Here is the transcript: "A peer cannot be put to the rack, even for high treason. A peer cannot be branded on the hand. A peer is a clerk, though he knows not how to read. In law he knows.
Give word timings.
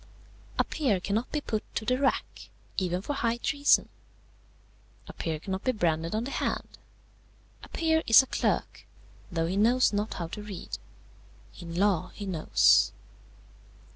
"A 0.57 0.63
peer 0.63 0.99
cannot 0.99 1.31
be 1.31 1.41
put 1.41 1.63
to 1.75 1.85
the 1.85 1.99
rack, 1.99 2.49
even 2.75 3.03
for 3.03 3.13
high 3.13 3.37
treason. 3.37 3.87
A 5.07 5.13
peer 5.13 5.39
cannot 5.39 5.63
be 5.63 5.73
branded 5.73 6.15
on 6.15 6.23
the 6.23 6.31
hand. 6.31 6.79
A 7.61 7.69
peer 7.69 8.01
is 8.07 8.23
a 8.23 8.25
clerk, 8.25 8.87
though 9.31 9.45
he 9.45 9.57
knows 9.57 9.93
not 9.93 10.15
how 10.15 10.25
to 10.29 10.41
read. 10.41 10.79
In 11.59 11.75
law 11.75 12.07
he 12.15 12.25
knows. 12.25 12.93